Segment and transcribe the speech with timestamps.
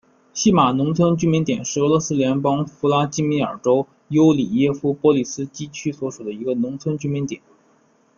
[0.33, 7.39] 锡马农村居民点是俄罗斯联邦弗拉基米尔州尤里耶夫波利斯基区所属的一个农村居民点。